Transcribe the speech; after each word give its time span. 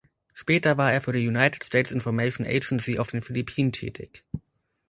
Später 0.33 0.79
war 0.79 0.91
er 0.91 0.99
für 0.99 1.11
die 1.11 1.27
United 1.27 1.63
States 1.63 1.91
Information 1.91 2.47
Agency 2.47 2.97
auf 2.97 3.11
den 3.11 3.21
Philippinen 3.21 3.71
tätig. 3.71 4.23